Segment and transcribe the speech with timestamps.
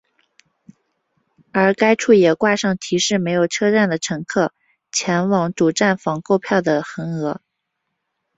[1.51, 4.51] 而该处也挂上提示没有车票的乘客
[4.91, 7.39] 前往主站房购票的横额。